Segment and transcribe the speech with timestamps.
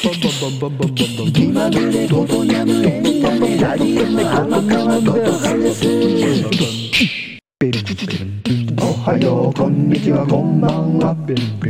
[0.00, 5.84] 気まぐれごとにゃむエンタメラリウム天川ことはです
[8.80, 11.16] おはようこんにちはこんばんは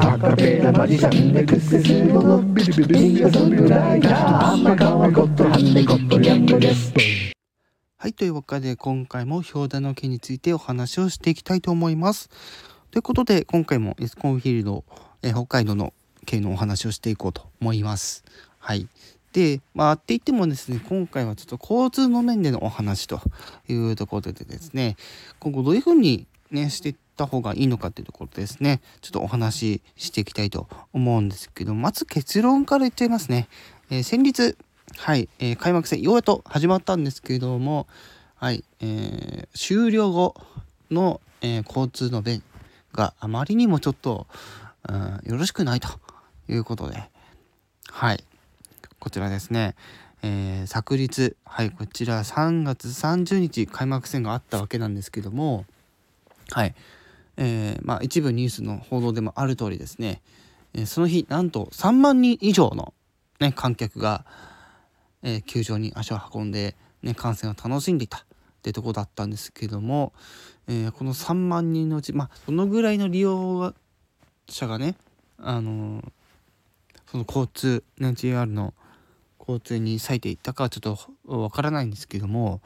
[0.00, 6.92] アカペラマジシャンでクセスゴのシンガーソングライター天川ことはんでことにゃむです
[7.96, 12.28] はい、というわけで今回も表題の件についてお話をしていきたいと思います。
[12.90, 14.84] ということで今回もエスコンフィールド、
[15.22, 15.92] えー北海道の
[16.26, 18.24] 件のお話をしていこうと思います。
[18.58, 18.86] はい。
[19.32, 23.20] で、まあ、って言ってもですね、今回はちょっと交通の面でのお話と
[23.68, 24.96] いうところでですね、
[25.38, 33.48] 今後どういうふうにね、していった方がいいのかっていうところでですね、ちょっとお話ししていきたいと思うんですけど、まず結論から言っちゃいますね。
[33.90, 34.56] えー先日、
[34.96, 37.86] はい、えー開幕戦、ようやっと始まったんですけれども、
[38.36, 40.34] はい、えー終了後
[40.90, 42.42] の、え交通の便
[42.94, 44.26] があまりにもちょっと、
[44.88, 45.88] うん、よろしくないと
[46.48, 47.02] いうことで、
[47.90, 48.24] はい、
[48.98, 49.74] こちらですね、
[50.22, 55.64] えー昨日、はい、こちら3月30日開幕戦があったわけなんですけども、
[56.50, 56.74] はい、
[57.36, 60.20] えーまあ一部ニュースの報道でもある通りですね、
[60.74, 62.92] えーその日なんと3万人以上の、
[63.40, 64.24] ね、観客が、
[65.22, 68.20] えー球場に足を運んで、ね、観戦を楽しんでいたっ
[68.62, 70.12] てとこだったんですけども、
[70.66, 73.74] えーこの3万人のうちまあどのぐらいの利用
[74.48, 74.96] 者がね
[75.38, 76.12] あのー
[77.16, 78.74] その交通、ね、JR の
[79.38, 82.60] 交通に割いていったかはちょっとわからないんですけども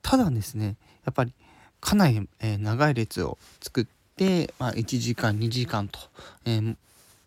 [0.00, 1.34] ただですねやっぱり
[1.80, 5.98] かなり、えー長い列を作って、まあ、1時間2時間と、
[6.46, 6.76] えー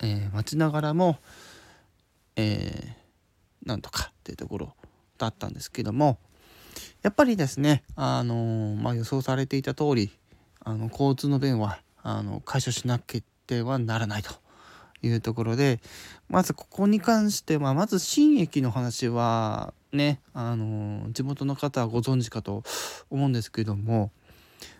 [0.02, 1.18] えー待ちながらも、
[2.36, 2.96] え
[3.66, 4.74] なんとかっていうところ
[5.18, 6.18] だったんですけども
[7.02, 10.12] やっぱりですね、あのまあ、予想されていた通り
[10.62, 14.43] あの交通の便はあの解消しなければならないと。
[15.04, 15.80] いうところで
[16.30, 22.64] まずここに関してはまず新駅の話はね、あの地元の方はご存知かと
[23.12, 24.12] 思うんですけども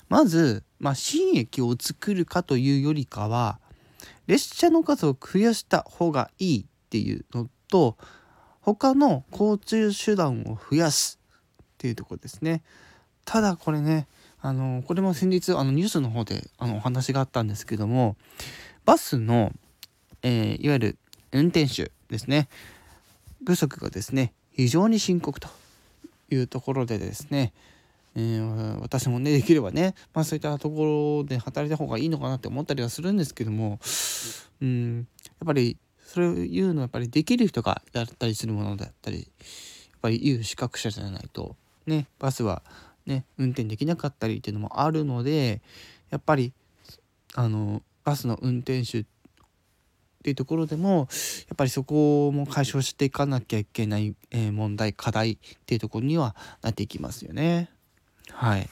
[0.10, 3.60] まず、まあ、新駅を作るかというよりかは
[4.26, 7.98] 列車の数を増やした方がいいっていうのと
[8.62, 11.20] 他の交通手段を増やす
[11.62, 12.64] っていうところですね。
[13.26, 14.08] ただこれね
[14.42, 18.16] あのこれも先日あのニュースの方であのお話があったんですけども
[18.86, 19.52] バスの、
[20.24, 20.98] えーいわゆる
[21.32, 22.48] 運転手ですね。
[23.46, 25.50] 不足がですね非常に深刻と
[26.30, 27.54] いうところでですね、
[28.16, 33.80] えー私もねできればね、まあ、そういったところで働いた方がいいのかなって思ったりはするんですけども
[34.62, 39.28] うんやっぱりそれを言うのはやっぱりできる人がやったりするものだったりやっ
[40.02, 41.56] ぱり言う資格者じゃないと
[41.88, 42.62] ねバスは
[43.06, 45.62] ね運転できなかったりっていうのもあるので
[46.12, 46.54] やっぱり
[47.36, 49.06] あのバスの運転手っ
[50.24, 51.10] っていうところでも
[51.50, 57.70] やっぱりそこも解消していかなきゃいけない、えー問題課題っていうところにはなっていきますよね。
[58.32, 58.70] はい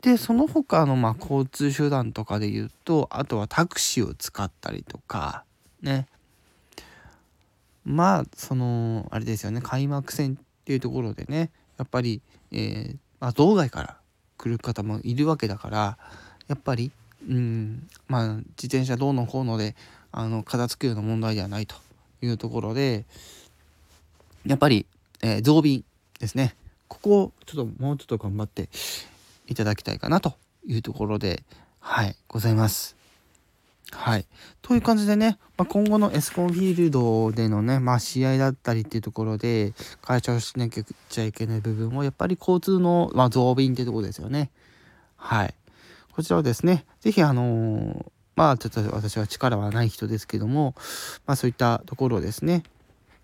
[0.00, 5.44] でその他のまあ交通手段とかで言うとあとはタクシーを使ったりとか
[5.82, 6.06] ね
[7.84, 13.96] まあそのあれですよね開幕戦っていうところでねやっぱり、えーまあ、道外から
[14.38, 15.98] 来る方もいるわけだから
[16.48, 16.92] やっぱり
[17.28, 19.74] うんまあ自転車どうのこうので
[20.12, 21.76] あの片付くような問題ではないと
[22.22, 23.04] いうところで
[24.46, 24.86] やっぱり、
[25.22, 25.84] えー増便
[26.18, 26.54] ですね
[26.88, 28.68] ここをちょっともうちょっと頑張って
[29.46, 30.34] いただきたいかなと
[30.66, 31.42] いうところで
[31.80, 32.96] はいございます。
[33.92, 34.26] はい。
[34.62, 44.50] という感じでね、まあ、今後のエスコンフィールドでのね、まあ、試合だったりっていうところで解消しなきゃいけない部分もやっぱり交通の、まあ、増便ってとこですよね。
[45.16, 45.54] はい。
[46.12, 50.74] こちらはですね、是非あのーまあちょっと私は力はない人ですけども、
[51.26, 52.62] まあそういったところをですね、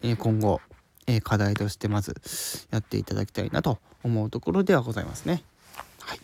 [0.03, 0.61] え今後、
[1.07, 2.17] え課題としてまず
[2.71, 5.45] やっていただきたいなと思うところではございますね。
[6.01, 6.21] はい。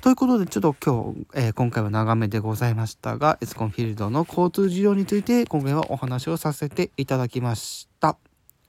[0.00, 8.16] ということでちょっと今日、えー今回は長めでございましたがエスコンフィールドの交通事情について今回はお話をさせていただきました。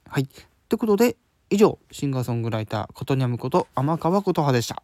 [0.07, 0.27] はい。
[0.67, 1.17] ということで
[1.49, 4.83] 以上シンガーソングライターことにゃむこと天川琴葉でした。